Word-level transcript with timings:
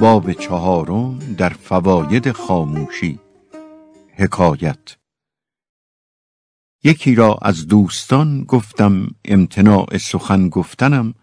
باب 0.00 0.32
چهارم 0.32 1.18
در 1.38 1.48
فواید 1.48 2.32
خاموشی. 2.32 3.20
حکایت 4.16 4.99
یکی 6.84 7.14
را 7.14 7.38
از 7.42 7.66
دوستان 7.66 8.44
گفتم 8.44 9.08
امتناع 9.24 9.98
سخن 9.98 10.48
گفتنم 10.48 11.14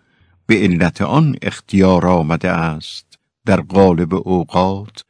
به 0.46 0.56
علت 0.56 1.02
آن 1.02 1.36
اختیار 1.42 2.08
آمده 2.08 2.52
است 2.52 3.20
در 3.46 3.62
قالب 3.62 4.14
اوقات 4.14 5.06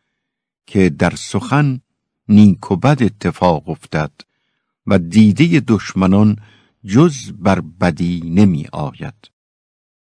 که 0.67 0.89
در 0.89 1.15
سخن 1.15 1.81
نیک 2.29 2.71
و 2.71 2.75
بد 2.75 3.03
اتفاق 3.03 3.69
افتد 3.69 4.11
و 4.87 4.99
دیده 4.99 5.59
دشمنان 5.59 6.35
جز 6.85 7.31
بر 7.31 7.61
بدی 7.61 8.21
نمی 8.25 8.67
آید. 8.73 9.31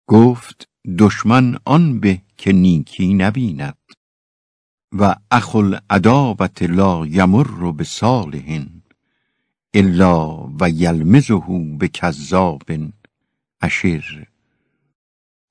گفت 0.08 0.68
دشمن 0.98 1.58
آن 1.66 2.00
به 2.00 2.22
که 2.38 2.54
نیکی 2.54 3.14
نبیند 3.14 3.78
و 4.92 5.16
اخل 5.32 5.78
عداوت 5.90 6.64
لا 6.64 7.06
یمر 7.06 7.72
به 7.72 7.84
صالحین 7.84 8.82
الا 9.78 10.48
و 10.62 10.70
یلمزه 10.70 11.42
به 11.80 11.88
کذاب 11.88 12.64
اشر. 13.62 14.28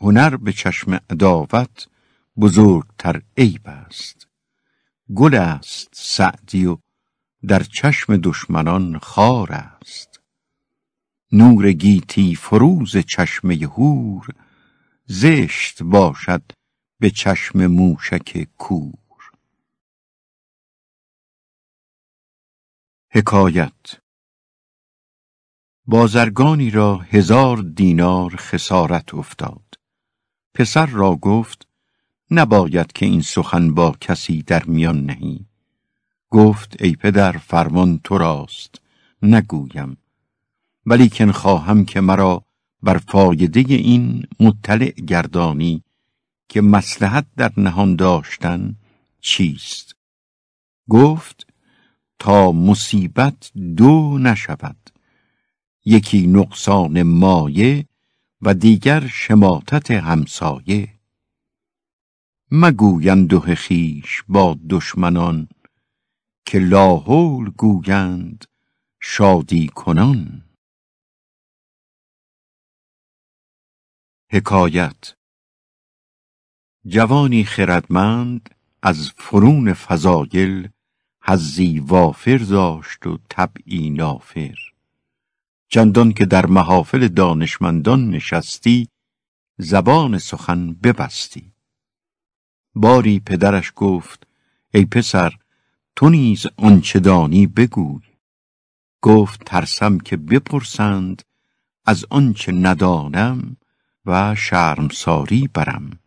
هنر 0.00 0.36
به 0.36 0.52
چشم 0.52 0.94
عداوت 1.10 1.88
بزرگتر 2.36 3.22
عیب 3.36 3.62
است. 3.64 4.28
گل 5.14 5.34
است 5.34 5.88
سعدی 5.92 6.66
و 6.66 6.78
در 7.48 7.62
چشم 7.62 8.16
دشمنان 8.16 8.98
خار 8.98 9.52
است. 9.52 10.20
نور 11.32 11.72
گیتی 11.72 12.34
فروز 12.34 12.96
چشمه 12.96 13.54
هور 13.54 14.26
زشت 15.06 15.82
باشد 15.82 16.42
به 17.00 17.10
چشم 17.10 17.66
موشک 17.66 18.48
کور. 18.58 19.30
حکایت 23.10 24.03
بازرگانی 25.86 26.70
را 26.70 26.96
هزار 26.96 27.56
دینار 27.56 28.36
خسارت 28.36 29.14
افتاد. 29.14 29.74
پسر 30.54 30.86
را 30.86 31.16
گفت 31.16 31.66
نباید 32.30 32.92
که 32.92 33.06
این 33.06 33.20
سخن 33.20 33.74
با 33.74 33.96
کسی 34.00 34.42
در 34.42 34.64
میان 34.64 35.04
نهی. 35.04 35.46
گفت 36.30 36.82
ای 36.82 36.92
پدر 36.92 37.32
فرمان 37.32 38.00
تو 38.04 38.18
راست 38.18 38.80
نگویم. 39.22 39.96
ولیکن 40.86 41.30
خواهم 41.30 41.84
که 41.84 42.00
مرا 42.00 42.44
بر 42.82 42.98
فایده 42.98 43.60
این 43.60 44.26
مطلع 44.40 44.90
گردانی 44.90 45.84
که 46.48 46.60
مسلحت 46.60 47.26
در 47.36 47.52
نهان 47.56 47.96
داشتن 47.96 48.76
چیست. 49.20 49.96
گفت 50.88 51.46
تا 52.18 52.52
مصیبت 52.52 53.50
دو 53.76 54.18
نشود. 54.18 54.93
یکی 55.84 56.26
نقصان 56.26 57.02
مایه 57.02 57.88
و 58.42 58.54
دیگر 58.54 59.06
شماتت 59.06 59.90
همسایه. 59.90 61.00
مگویند 62.50 63.28
دو 63.28 63.40
خیش 63.40 64.22
با 64.28 64.58
دشمنان 64.70 65.48
که 66.46 66.58
لاحول 66.58 67.50
گویند 67.50 68.44
شادی 69.00 69.66
کنان. 69.66 70.44
حکایت 74.30 75.14
جوانی 76.86 77.44
خردمند 77.44 78.54
از 78.82 79.10
فرون 79.10 79.72
فضایل 79.72 80.68
حزی 81.22 81.78
وافر 81.78 82.36
داشت 82.36 83.06
و 83.06 83.18
طبعی 83.28 83.90
نافر. 83.90 84.73
چندان 85.68 86.12
که 86.12 86.26
در 86.26 86.46
محافل 86.46 87.08
دانشمندان 87.08 88.10
نشستی 88.10 88.88
زبان 89.58 90.18
سخن 90.18 90.72
ببستی. 90.72 91.52
باری 92.74 93.20
پدرش 93.20 93.72
گفت 93.76 94.26
ای 94.74 94.84
پسر 94.84 95.32
تو 95.96 96.08
نیز 96.08 96.46
آنچه 96.56 97.00
دانی 97.00 97.46
بگوی. 97.46 98.02
گفت 99.00 99.44
ترسم 99.44 99.98
که 99.98 100.16
بپرسند 100.16 101.22
از 101.84 102.04
آنچه 102.10 102.52
ندانم 102.52 103.56
و 104.06 104.34
شرمساری 104.34 105.48
برم. 105.54 105.98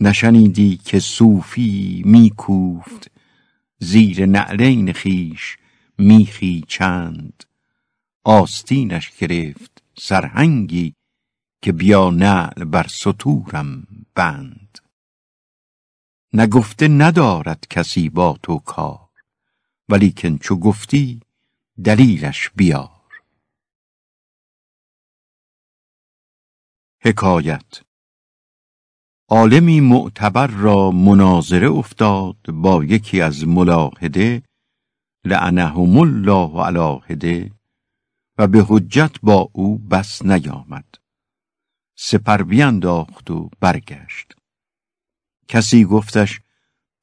نشنیدی 0.00 0.76
که 0.76 1.00
صوفی 1.00 2.02
میکوفت 2.06 3.10
زیر 3.78 4.26
نعلین 4.26 4.92
خیش 4.92 5.56
میخی 5.98 6.64
چند 6.68 7.44
آستینش 8.28 9.10
گرفت 9.10 9.84
سرهنگی 9.98 10.94
که 11.62 11.72
بیا 11.72 12.10
نعل 12.10 12.64
بر 12.64 12.86
سطورم 12.86 13.86
بند. 14.14 14.78
نگفته 16.32 16.88
ندارد 16.88 17.66
کسی 17.70 18.08
با 18.08 18.38
تو 18.42 18.58
کار 18.58 19.08
ولیکن 19.88 20.38
چو 20.38 20.56
گفتی 20.56 21.20
دلیلش 21.84 22.50
بیار. 22.50 23.22
حکایت 27.02 27.82
عالمی 29.28 29.80
معتبر 29.80 30.46
را 30.46 30.90
مناظره 30.90 31.70
افتاد 31.70 32.50
با 32.50 32.84
یکی 32.84 33.20
از 33.20 33.46
ملاحده 33.46 34.42
لعنهم 35.24 35.98
الله 35.98 36.64
علی 36.64 37.00
هده 37.06 37.55
و 38.38 38.46
به 38.46 38.64
حجت 38.68 39.20
با 39.22 39.50
او 39.52 39.78
بس 39.78 40.24
نیامد. 40.24 40.84
سپر 41.96 42.42
بینداخت 42.42 43.30
و 43.30 43.50
برگشت. 43.60 44.36
کسی 45.48 45.84
گفتش 45.84 46.40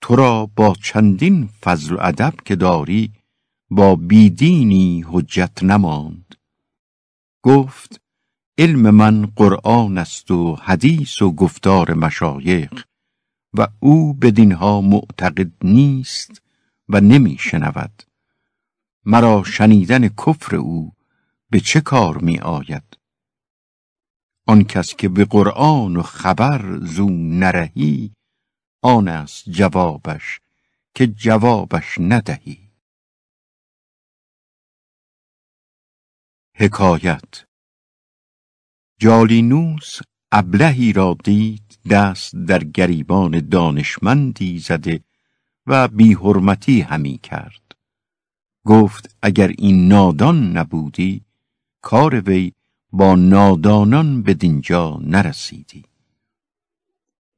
تو 0.02 0.16
را 0.16 0.46
با 0.46 0.76
چندین 0.84 1.48
فضل 1.48 1.96
و 1.96 1.98
ادب 2.02 2.34
که 2.46 2.56
داری 2.56 3.14
با 3.70 3.96
بیدینی 3.96 5.06
حجت 5.08 5.64
نماند. 5.64 6.36
گفت 7.44 8.02
علم 8.58 8.90
من 8.90 9.26
قرآن 9.26 9.98
است 9.98 10.32
و 10.32 10.56
حدیث 10.56 11.22
و 11.22 11.32
گفتار 11.32 11.94
مشایخ 11.94 12.86
و 13.54 13.68
او 13.80 14.14
بدینها 14.14 14.82
معتقد 14.82 15.52
نیست 15.64 16.42
و 16.90 17.02
نمی 17.02 17.38
شنود 17.40 18.04
مرا 19.06 19.44
شنیدن 19.44 20.08
کفر 20.08 20.56
او 20.56 20.94
به 21.54 21.60
چه 21.60 21.82
کار 21.82 22.18
می 22.18 22.40
آید؟ 22.40 22.98
آن 24.48 24.64
کس 24.64 24.96
که 24.96 25.10
به 25.10 25.26
قرآن 25.26 25.98
و 25.98 26.02
خبر 26.02 26.78
زو 26.78 27.10
نرهی 27.10 28.14
آن 28.82 29.08
است 29.08 29.50
جوابش 29.50 30.40
که 30.96 31.08
جوابش 31.08 31.98
ندهی. 32.00 32.72
حکایت 36.56 37.46
جالینوس 39.00 40.00
ابلهی 40.32 40.94
را 40.94 41.18
دید 41.24 41.80
دست 41.90 42.36
در 42.36 42.64
گریبان 42.64 43.40
دانشمندی 43.50 44.60
زده 44.60 45.04
و 45.68 45.88
بی 45.88 46.14
حرمتی 46.14 46.82
همی 46.82 47.18
کرد. 47.18 47.76
گفت 48.66 49.18
اگر 49.22 49.48
این 49.48 49.88
نادان 49.88 50.58
نبودی 50.58 51.26
کار 51.84 52.22
وی 52.30 52.54
با 52.92 53.16
نادانان 53.16 54.22
به 54.22 54.34
دینجا 54.34 55.00
نرسیدی. 55.02 55.86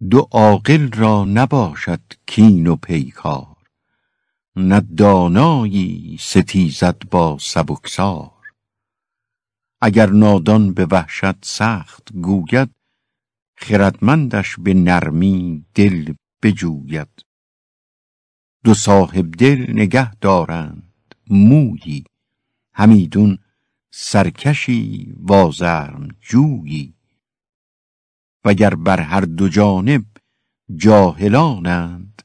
دو 0.09 0.27
عاقل 0.31 0.91
را 0.91 1.25
نباشد 1.25 2.01
کین 2.25 2.67
و 2.67 2.75
پیکار 2.75 3.57
نه 4.55 4.79
دانایی 4.79 6.17
ستیزد 6.19 7.09
با 7.11 7.37
سبکسار. 7.41 8.31
اگر 9.81 10.09
نادان 10.09 10.73
به 10.73 10.85
وحشت 10.85 11.45
سخت 11.45 12.13
گوید 12.13 12.69
خردمندش 13.57 14.55
به 14.59 14.73
نرمی 14.73 15.65
دل 15.73 16.13
بجوید. 16.41 17.25
دو 18.63 18.73
صاحب 18.73 19.31
دل 19.31 19.71
نگه 19.71 20.15
دارند 20.15 21.15
مویی 21.29 22.03
همیدون 22.73 23.39
سرکشی 23.97 25.13
وازرم 25.19 26.07
جویی. 26.21 26.93
وگر 28.45 28.75
بر 28.75 28.99
هر 28.99 29.21
دو 29.21 29.49
جانب 29.49 30.05
جاهلانند 30.75 32.21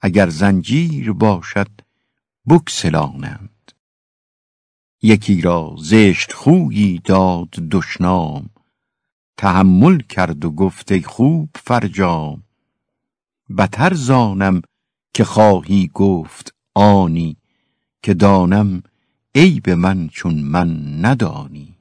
اگر 0.00 0.28
زنجیر 0.28 1.12
باشد 1.12 1.70
بکسلانند. 2.48 3.72
یکی 5.02 5.40
را 5.40 5.76
زشت 5.78 6.32
خویی 6.32 6.98
داد 6.98 7.50
دشنام 7.50 8.50
تحمل 9.36 9.98
کرد 9.98 10.44
و 10.44 10.50
گفت 10.50 11.06
خوب 11.06 11.48
فرجام 11.54 12.42
بتر 13.58 13.94
زانم 13.94 14.62
که 15.14 15.24
خواهی 15.24 15.90
گفت 15.94 16.54
آنی 16.74 17.36
که 18.02 18.14
دانم 18.14 18.82
عیب 19.34 19.70
من 19.70 20.08
چون 20.08 20.34
من 20.34 21.04
ندانی. 21.04 21.78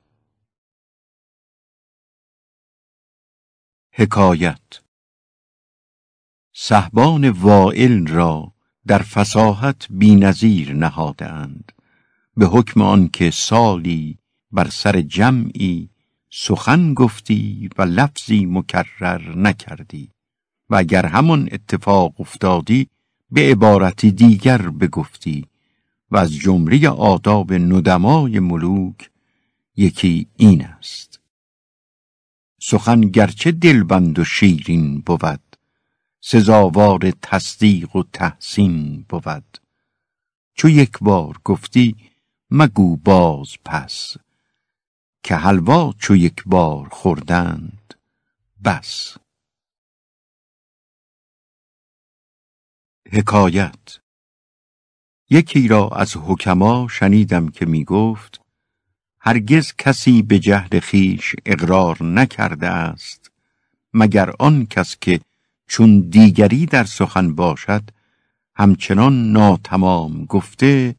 حکایت. 3.92 4.82
صحبان 6.54 7.30
وائل 7.30 8.08
را 8.08 8.54
در 8.88 9.02
فصاحت 9.02 9.88
بینظیر 9.90 10.74
نهادند 10.74 11.72
به 12.38 12.46
حکم 12.46 12.82
آنکه 12.82 13.32
سالی 13.32 14.18
بر 14.52 14.70
سر 14.70 15.02
جمعی 15.02 15.90
سخن 16.30 16.94
گفتی 16.94 17.70
و 17.78 17.82
لفظی 17.82 18.46
مکرر 18.46 19.36
نکردی. 19.36 20.12
و 20.70 20.76
اگر 20.76 21.06
همان 21.06 21.50
اتفاق 21.52 22.22
افتادی 22.22 22.88
به 23.32 23.52
عبارتی 23.52 24.12
دیگر 24.12 24.70
بگفتی. 24.70 25.51
و 26.12 26.18
از 26.18 26.34
جمله 26.34 26.90
آداب 26.90 27.54
ندمای 27.54 28.40
ملوک 28.40 29.10
یکی 29.76 30.28
این 30.38 30.66
است. 30.66 31.20
سخن 32.62 33.02
گرچه 33.02 33.52
دلبند 33.52 34.20
و 34.20 34.24
شیرین 34.24 35.02
بود 35.02 35.58
سزاوار 36.22 37.12
تصدیق 37.22 37.96
و 37.96 38.04
تحسین 38.04 39.06
بود. 39.10 39.58
چو 40.54 40.70
یک 40.70 40.92
بار 41.02 41.42
گفتی 41.44 41.96
مگو 42.52 42.98
باز 42.98 43.58
پس 43.66 44.18
که 45.24 45.36
حلوا 45.36 45.94
چو 46.00 46.16
یک 46.16 46.44
بار 46.46 46.90
خوردند 46.90 47.94
بس. 48.66 49.18
حکایت 53.12 54.01
یکی 55.34 55.68
را 55.68 55.88
از 55.88 56.18
حکما 56.18 56.88
شنیدم 56.88 57.48
که 57.48 57.66
می 57.66 57.84
گفت 57.84 58.42
هرگز 59.20 59.74
کسی 59.78 60.22
به 60.22 60.40
جهل 60.40 60.80
خیش 60.80 61.36
اقرار 61.46 62.04
نکرده 62.04 62.68
است 62.68 63.32
مگر 63.94 64.34
آن 64.40 64.66
کس 64.66 64.98
که 65.02 65.20
چون 65.68 66.00
دیگری 66.00 66.66
در 66.66 66.84
سخن 66.84 67.36
باشد 67.36 67.84
همچنان 68.56 69.32
ناتمام 69.32 70.26
گفته 70.26 70.96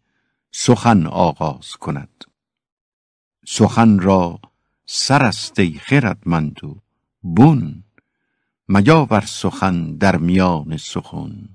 سخن 0.52 1.06
آغاز 1.06 1.72
کند. 1.72 2.24
سخن 3.46 3.98
را 3.98 4.38
سر 4.86 5.22
است 5.22 5.58
ای 5.58 5.72
خردمند 5.72 6.64
و 6.64 6.76
بن 7.24 7.82
میاور 8.68 9.24
سخن 9.26 9.96
در 9.96 10.16
میان 10.16 10.76
سخن. 10.76 11.48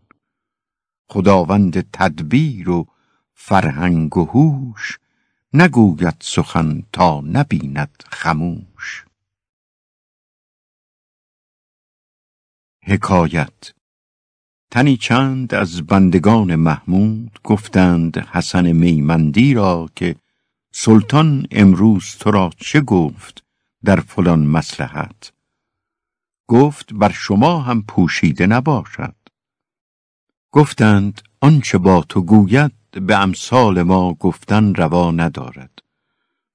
خداوند 1.10 1.92
تدبیر 1.92 2.70
و 2.70 2.88
فرهنگ 3.34 4.18
و 4.18 4.26
هوش. 4.26 5.00
نگوید 5.54 6.16
سخن 6.20 6.84
تا 6.94 7.22
نبیند 7.22 8.04
خموش. 8.10 9.06
حکایت 12.84 13.74
تنی 14.72 14.98
چند 14.98 15.54
از 15.54 15.82
بندگان 15.82 16.56
محمود 16.56 17.40
گفتند 17.44 18.18
حسن 18.18 18.72
میمندی 18.72 19.54
را 19.54 19.90
که 19.96 20.16
سلطان 20.72 21.48
امروز 21.52 22.16
تو 22.20 22.32
را 22.32 22.50
چه 22.58 22.82
گفت 22.82 23.44
در 23.86 24.00
فلان 24.00 24.40
مسلحت 24.46 25.34
گفت 26.48 26.94
بر 26.94 27.12
شما 27.12 27.62
هم 27.62 27.84
پوشیده 27.84 28.48
نباشد. 28.48 29.16
گفتند 30.52 31.22
آنچه 31.42 31.78
با 31.78 32.04
تو 32.10 32.22
گوید 32.22 32.72
به 32.92 33.18
امثال 33.18 33.82
ما 33.82 34.14
گفتن 34.14 34.76
روا 34.76 35.12
ندارد. 35.12 35.80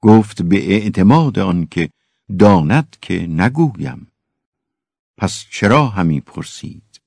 گفت 0.00 0.43
به 0.43 0.73
اعتماد 0.73 1.39
آنکه 1.39 1.91
داند 2.39 2.97
که 3.03 3.27
نگویم. 3.27 4.12
پس 5.17 5.44
چرا 5.50 5.87
همی 5.87 6.21
پرسید؟ 6.21 7.00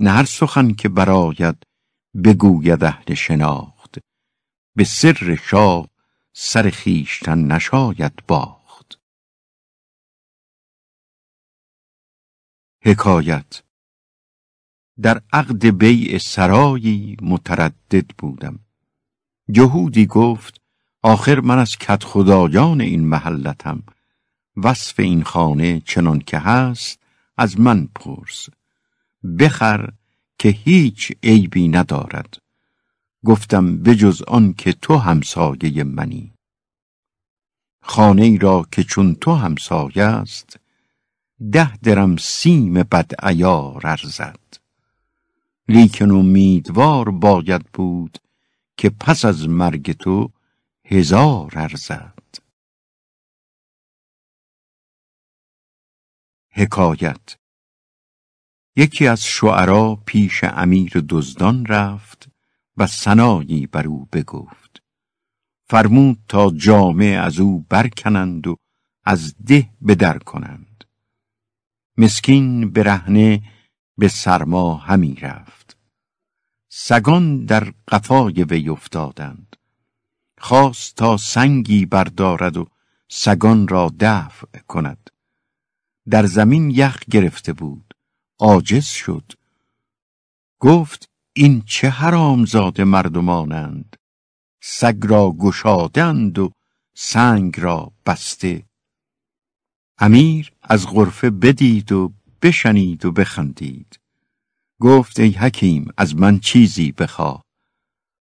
نه 0.00 0.10
هر 0.10 0.24
سخن 0.24 0.72
که 0.72 0.88
براید 0.88 1.66
بگوید 2.24 2.84
اهل 2.84 3.14
شناخت. 3.14 3.98
به 4.76 4.84
سر 4.84 5.38
شاه 5.42 5.88
سر 6.32 6.70
خیشتن 6.70 7.38
نشاید 7.38 8.26
باخت. 8.28 8.98
حکایت 12.84 13.62
در 15.02 15.20
عقد 15.32 15.66
بیع 15.66 16.18
سرایی 16.18 17.16
متردد 17.22 18.06
بودم. 18.18 18.58
جهودی 19.50 20.06
گفت 20.06 20.60
آخر 21.02 21.40
من 21.40 21.58
از 21.58 21.76
کت 21.76 22.04
خدایان 22.04 22.80
این 22.80 23.04
محلتم. 23.08 23.82
وصف 24.56 25.00
این 25.00 25.22
خانه 25.22 25.80
چنان 25.80 26.18
که 26.18 26.38
هست 26.38 26.98
از 27.36 27.60
من 27.60 27.88
پرس. 27.94 28.48
بخر 29.38 29.88
که 30.38 30.48
هیچ 30.48 31.12
عیبی 31.22 31.68
ندارد. 31.68 32.38
گفتم 33.24 33.76
بجز 33.82 34.22
آن 34.22 34.52
که 34.52 34.72
تو 34.72 34.96
همسایه 34.96 35.84
منی. 35.84 36.32
خانه 37.82 38.22
ای 38.22 38.38
را 38.38 38.66
که 38.72 38.84
چون 38.84 39.14
تو 39.14 39.34
همسایه 39.34 40.04
است 40.04 40.56
ده 41.52 41.76
درم 41.76 42.16
سیم 42.16 42.74
بد 42.74 43.10
عیار 43.18 43.86
ارزد. 43.86 44.41
لیکن 45.68 46.10
امیدوار 46.10 47.10
باید 47.10 47.64
بود 47.72 48.18
که 48.76 48.90
پس 48.90 49.24
از 49.24 49.48
مرگ 49.48 49.92
تو 49.92 50.32
هزار 50.84 51.52
ارزد. 51.56 52.18
حکایت. 56.50 57.36
یکی 58.76 59.06
از 59.06 59.24
شعرا 59.24 60.02
پیش 60.06 60.44
امیر 60.44 61.04
دزدان 61.08 61.66
رفت 61.66 62.28
و 62.76 62.86
سنایی 62.86 63.66
بر 63.66 63.86
او 63.86 64.08
بگفت. 64.12 64.82
فرمود 65.64 66.18
تا 66.28 66.50
جامه 66.50 67.04
از 67.04 67.40
او 67.40 67.66
برکنند 67.68 68.46
و 68.46 68.56
از 69.04 69.34
ده 69.46 69.70
بدر 69.88 70.18
کنند. 70.18 70.84
مسکین 71.96 72.70
برهنه 72.70 73.42
به 73.98 74.08
سرما 74.08 74.74
همی 74.74 75.14
رفت. 75.14 75.76
سگان 76.68 77.44
در 77.44 77.72
قفای 77.88 78.44
وی 78.44 78.68
افتادند. 78.68 79.56
خواست 80.38 80.96
تا 80.96 81.16
سنگی 81.16 81.86
بردارد 81.86 82.56
و 82.56 82.66
سگان 83.08 83.68
را 83.68 83.92
دفع 84.00 84.58
کند. 84.68 85.10
در 86.10 86.26
زمین 86.26 86.70
یخ 86.70 87.04
گرفته 87.10 87.52
بود. 87.52 87.94
عاجز 88.38 88.86
شد. 88.86 89.32
گفت 90.60 91.10
این 91.32 91.62
چه 91.66 91.88
حرامزاده 91.88 92.84
مردمانند. 92.84 93.96
سگ 94.62 94.96
را 95.02 95.30
گشادند 95.38 96.38
و 96.38 96.52
سنگ 96.94 97.60
را 97.60 97.92
بسته. 98.06 98.64
امیر 99.98 100.52
از 100.62 100.86
غرفه 100.86 101.30
بدید 101.30 101.92
و 101.92 102.12
بشنید 102.42 103.04
و 103.04 103.12
بخندید. 103.12 104.00
گفت 104.80 105.20
ای 105.20 105.30
حکیم 105.30 105.88
از 105.96 106.16
من 106.16 106.38
چیزی 106.38 106.92
بخواه 106.92 107.44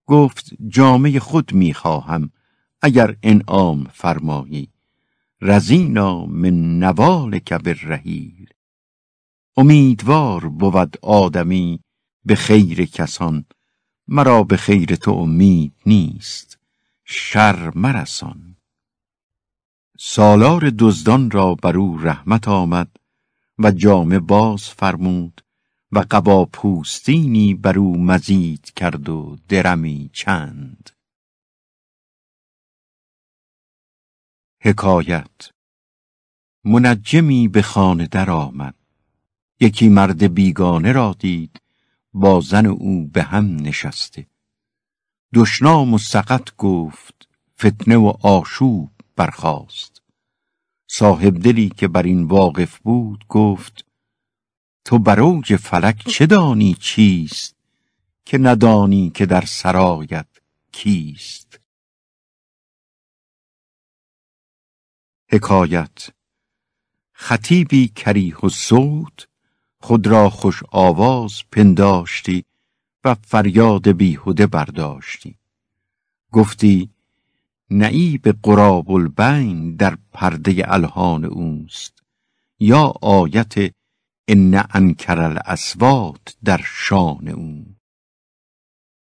گفت 0.06 0.50
جامعه 0.68 1.20
خود 1.20 1.54
می‌خواهم 1.54 2.32
اگر 2.82 3.18
انعام 3.24 3.84
فرمایی. 3.84 4.70
رزینا 5.42 6.26
من 6.26 6.80
نوالک 6.80 7.54
بالرحیل. 7.54 8.50
امیدوار 9.58 10.50
بود 10.50 10.98
آدمی 11.02 11.80
به 12.26 12.36
خیر 12.36 12.86
کسان 12.86 13.46
مرا 14.08 14.44
به 14.44 14.58
خیر 14.58 14.96
تو 14.96 15.12
امید 15.12 15.74
نیست 15.86 16.60
شر 17.06 17.72
مرسان. 17.76 18.58
سالار 20.00 20.72
دزدان 20.80 21.32
را 21.32 21.56
بر 21.56 21.78
او 21.78 21.98
رحمت 21.98 22.48
آمد. 22.48 22.90
و 23.60 23.72
جامه 23.72 24.20
باز 24.20 24.70
فرمود 24.70 25.42
و 25.92 26.06
قبا 26.12 26.46
پوستینی 26.46 27.54
بر 27.54 27.80
او 27.80 27.98
مزید 27.98 28.72
کرد 28.76 29.10
و 29.10 29.38
درمی 29.48 30.10
چند. 30.14 30.90
حکایت 34.62 35.50
منجمی 36.64 37.48
به 37.48 37.62
خانه 37.62 38.08
در 38.08 38.30
آمد 38.30 38.76
یکی 39.60 39.90
مرد 39.90 40.34
بیگانه 40.34 40.92
را 40.92 41.16
دید 41.20 41.62
با 42.14 42.42
زن 42.42 42.66
او 42.66 43.08
به 43.08 43.24
هم 43.24 43.56
نشسته. 43.56 44.28
دشنام 45.34 45.94
و 45.94 45.98
سقط 45.98 46.56
گفت 46.56 47.28
فتنه 47.60 47.98
و 47.98 48.14
آشوب 48.22 48.92
برخاست. 49.16 49.95
صاحب 50.88 51.38
دلی 51.38 51.70
که 51.70 51.88
بر 51.88 52.04
این 52.04 52.24
واقف 52.24 52.80
بود 52.80 53.25
گفت 53.30 53.86
تو 54.86 55.00
بر 55.00 55.20
اوج 55.20 55.56
فلک 55.56 56.08
چه 56.08 56.25
دانی 56.25 56.74
چیست 56.74 57.56
که 58.25 58.38
ندانی 58.38 59.10
که 59.10 59.25
در 59.25 59.46
سرایت 59.46 60.27
کیست؟ 60.72 61.60
حکایت 65.32 66.10
خطیبی 67.13 67.88
کریه 67.88 68.38
و 68.38 68.50
صوت 68.50 69.27
خود 69.80 70.08
را 70.08 70.30
خوش 70.30 70.63
آواز 70.72 71.44
پنداشتی 71.51 72.46
و 73.04 73.15
فریاد 73.15 73.92
بیهوده 73.92 74.48
برداشتی. 74.48 75.38
گفتی 76.32 76.89
نعیب 77.70 78.28
قراب 78.44 78.92
البین 78.92 79.76
در 79.76 79.98
پرده 80.12 80.74
الهان 80.74 81.26
اوست. 81.26 82.04
یا 82.60 82.94
آیت 83.02 83.74
ان 84.28 84.64
انکر 84.74 85.20
الاسوات 85.20 86.38
در 86.44 86.62
شان 86.66 87.28
او. 87.28 87.66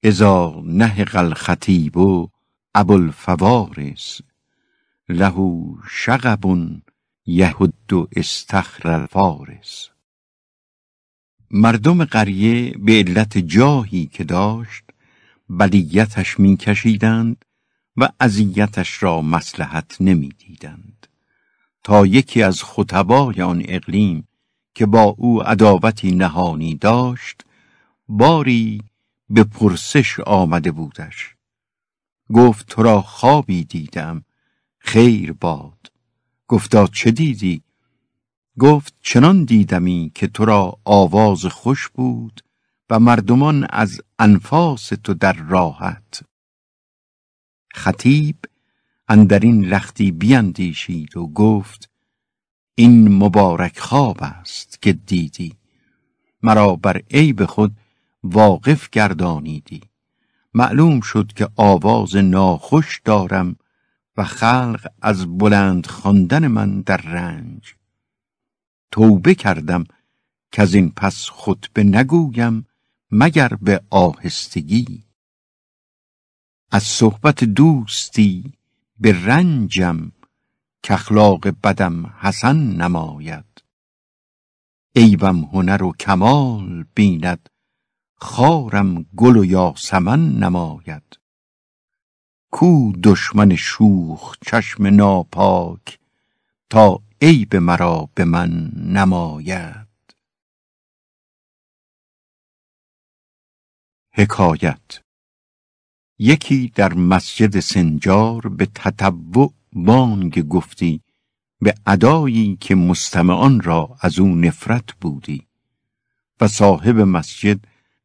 اذا 0.04 0.62
نهق 0.66 1.16
الخطیب 1.16 1.98
ابوالفوارس 2.76 4.22
له 5.10 5.36
شغب 5.90 6.46
یهد 7.26 7.94
استخر 8.16 8.90
الفارس. 8.90 9.90
مردم 11.52 12.06
قریه 12.06 12.78
به 12.78 12.92
علت 12.94 13.38
جاهی 13.38 14.06
که 14.06 14.24
داشت 14.24 14.84
بلیتش 15.50 16.40
میکشیدند 16.40 17.46
و 17.98 18.10
اذیتش 18.20 19.04
را 19.04 19.22
مسلحت 19.22 19.98
نمی‌دیدند. 20.00 21.08
تا 21.84 22.06
یکی 22.06 22.44
از 22.44 22.64
خطبای 22.64 23.42
آن 23.42 23.64
اقلیم 23.68 24.28
که 24.76 24.86
با 24.86 25.04
او 25.04 25.44
عداوتی 25.44 26.12
نهانی 26.12 26.76
داشت 26.76 27.42
باری 28.08 28.82
به 29.30 29.44
پرسش 29.44 30.20
آمده 30.20 30.72
بودش. 30.72 31.36
گفت 32.34 32.68
تو 32.68 32.84
را 32.84 33.02
خوابی 33.02 33.64
دیدم 33.64 34.26
خیر 34.80 35.34
باد. 35.34 35.92
گفتا 36.48 36.88
چه 36.88 37.12
دیدی؟ 37.12 37.64
گفت 38.60 38.94
چنان 39.02 39.44
دیدمی 39.44 40.12
که 40.16 40.28
تو 40.28 40.46
را 40.46 40.78
آواز 40.86 41.46
خوش 41.46 41.90
بود 41.90 42.42
و 42.90 43.00
مردمان 43.00 43.68
از 43.70 44.02
انفاس 44.20 44.88
تو 44.88 45.14
در 45.14 45.34
راحت. 45.34 46.24
خطیب 47.74 48.36
اندرین 49.08 49.66
لختی 49.66 50.12
بیندیشید 50.12 51.18
و 51.18 51.28
گفت 51.28 51.90
این 52.76 53.16
مبارک 53.16 53.80
خواب 53.80 54.18
است 54.22 54.82
که 54.82 54.94
دیدی. 54.94 55.54
مرا 56.44 56.76
بر 56.76 57.02
عیب 57.12 57.46
خود 57.46 57.72
واقف 58.24 58.90
گردانیدی. 58.90 59.82
معلوم 60.54 61.02
شد 61.02 61.34
که 61.34 61.50
آواز 61.56 62.16
ناخوش 62.16 63.02
دارم 63.06 63.56
و 64.18 64.24
خلق 64.24 64.88
از 65.02 65.38
بلند 65.38 65.86
خواندن 65.86 66.48
من 66.48 66.82
در 66.82 66.98
رنج. 66.98 67.76
توبه 68.92 69.36
کردم 69.36 69.84
که 70.52 70.62
از 70.62 70.74
این 70.74 70.92
پس 70.92 71.30
خطبه 71.30 71.84
نگویم 71.84 72.68
مگر 73.12 73.48
به 73.62 73.82
آهستگی. 73.90 75.04
از 76.76 76.84
صحبت 76.84 77.44
دوستی 77.44 78.54
به 79.00 79.26
رنجم 79.26 80.12
که 80.84 80.98
بدم 81.64 82.06
حسن 82.06 82.58
نماید. 82.58 83.64
عیبم 84.96 85.40
هنر 85.44 85.84
و 85.84 85.92
کمال 85.92 86.86
بیند 86.96 87.50
خارم 88.16 89.04
گل 89.04 89.38
و 89.38 89.46
یاسمن 89.46 90.30
نماید. 90.30 91.20
کو 92.52 92.94
دشمن 93.04 93.56
شوخ 93.56 94.38
چشم 94.46 94.88
ناپاک 94.88 96.00
تا 96.70 97.00
عیب 97.22 97.56
مرا 97.56 98.10
به 98.16 98.26
من 98.26 98.72
نماید. 98.76 100.16
حکایت 104.12 105.03
یکی 106.20 106.72
در 106.76 106.94
مسجد 106.94 107.60
سنجار 107.60 108.50
به 108.50 108.66
تطوع 108.76 109.54
بانگ 109.74 110.48
گفتی 110.48 111.02
به 111.62 111.76
ادایی 111.88 112.58
که 112.60 112.76
مستمعان 112.76 113.62
را 113.62 113.98
از 114.02 114.20
او 114.20 114.36
نفرت 114.36 114.94
بودی. 115.02 115.48
و 116.42 116.48
صاحب 116.48 117.00
مسجد 117.00 117.60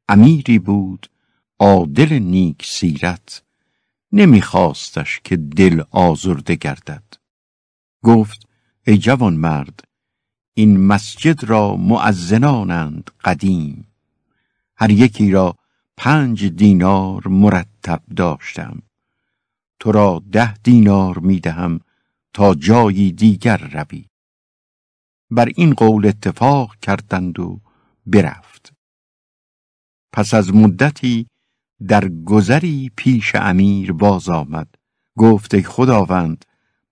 امیری 0.08 0.58
بود 0.58 1.10
عادل 1.58 2.18
نیک 2.18 2.66
سیرت 2.66 3.42
نمیخواستش 4.12 5.20
که 5.24 5.36
دل 5.36 5.82
آزرده 5.90 6.54
گردد. 6.54 7.02
گفت 8.02 8.48
ای 8.86 8.98
جوان 8.98 9.34
مرد 9.34 9.84
این 10.54 10.80
مسجد 10.80 11.44
را 11.44 11.76
معزنانند 11.76 13.10
قدیم. 13.24 13.86
هر 14.76 14.90
یکی 14.90 15.30
را 15.30 15.56
پنج 16.00 16.44
دینار 16.44 17.28
مرتب 17.28 18.02
داشتم. 18.16 18.82
تو 19.80 19.92
را 19.92 20.22
ده 20.32 20.54
دینار 20.54 21.18
می‌دهم 21.18 21.80
تا 22.34 22.54
جایی 22.54 23.12
دیگر 23.12 23.56
روی. 23.56 24.04
بر 25.30 25.48
این 25.56 25.74
قول 25.74 26.06
اتفاق 26.06 26.76
کردند 26.76 27.40
و 27.40 27.60
برفت. 28.06 28.72
پس 30.12 30.34
از 30.34 30.54
مدتی 30.54 31.26
در 31.88 32.08
گذری 32.08 32.90
پیش 32.96 33.34
امیر 33.34 33.92
باز 33.92 34.28
آمد. 34.28 34.68
گفت 35.16 35.54
ای 35.54 35.62
خداوند 35.62 36.44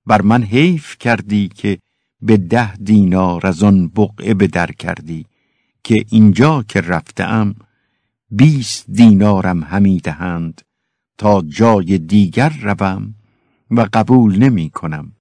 بر 0.06 0.22
من 0.22 0.42
حیف 0.42 0.98
کردی 0.98 1.48
که 1.48 1.78
به 2.20 2.36
ده 2.36 2.76
دینار 2.76 3.46
از 3.46 3.62
آن 3.62 3.88
بقعه 3.88 4.34
به 4.34 4.46
در 4.46 4.72
کردی 4.72 5.26
که 5.84 6.04
اینجا 6.10 6.62
که 6.62 6.80
رفتم 6.80 7.54
بیست 8.36 8.90
دینارم 8.90 9.64
همی 9.64 10.00
دهند 10.00 10.62
تا 11.18 11.42
جای 11.42 11.98
دیگر 11.98 12.48
روم 12.48 13.14
و 13.70 13.88
قبول 13.92 14.38
نمی 14.38 14.70
کنم. 14.70 15.12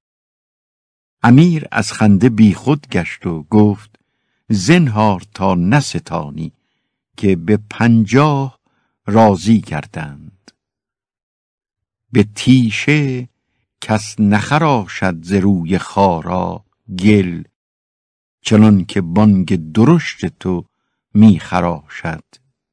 امیر 1.23 1.65
از 1.71 1.91
خنده 1.91 2.29
بیخود 2.29 2.87
گشت 2.87 3.25
و 3.25 3.43
گفت 3.43 3.99
زنهار 4.49 5.23
تا 5.33 5.55
نستانی 5.55 6.51
که 7.17 7.35
به 7.35 7.59
پنجاه 7.69 8.59
راضی 9.05 9.61
کردند 9.61 10.51
به 12.11 12.27
تیشه 12.35 13.29
کس 13.81 14.19
نخراشد 14.19 15.23
ز 15.23 15.33
روی 15.33 15.77
خارا 15.77 16.65
گل 16.99 17.43
چنان 18.41 18.85
که 18.85 19.01
بانگ 19.01 19.71
درشت 19.71 20.25
تو 20.25 20.65
میخراشد 21.13 22.23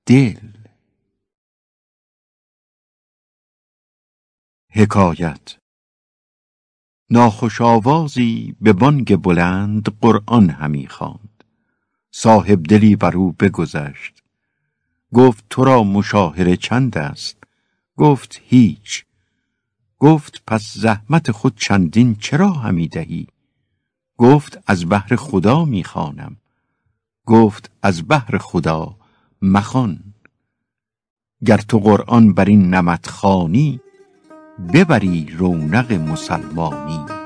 دل. 0.07 0.49
حکایت. 4.71 5.57
ناخوش 7.11 7.61
آوازی 7.61 8.57
به 8.61 8.73
بانگ 8.73 9.17
بلند 9.17 9.89
قرآن 10.01 10.51
همی 10.51 10.89
خواند. 10.89 11.45
صاحب 12.11 12.63
دلی 12.63 12.97
بر 12.97 13.17
او 13.17 13.33
بگذشت. 13.33 14.23
گفت 15.15 15.45
تو 15.51 15.65
را 15.65 15.83
مشاهره 15.83 16.57
چند 16.57 16.99
است؟ 16.99 17.37
گفت 17.97 18.41
هیچ. 18.45 19.05
گفت 19.99 20.43
پس 20.47 20.75
زحمت 20.75 21.31
خود 21.31 21.57
چندین 21.57 22.15
چرا 22.15 22.53
همی 22.53 22.89
دهی؟ 22.89 23.27
گفت 24.17 24.59
از 24.67 24.89
بحر 24.89 25.17
خدا 25.17 25.65
می‌خوانم 25.65 26.37
گفت 27.27 27.71
از 27.83 28.09
بحر 28.09 28.39
خدا 28.39 29.02
مخوان. 29.43 29.99
گر 31.47 31.57
تو 31.57 31.79
قرآن 31.79 32.33
بر 32.35 32.45
این 32.45 32.75
نمت 32.75 33.09
خانی 33.09 33.81
ببری 34.75 35.27
رونق 35.39 35.93
مسلمانی. 35.93 37.22